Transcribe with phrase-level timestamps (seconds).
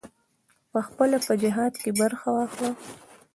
[0.71, 2.71] پخپله په جهاد کې برخه واخله.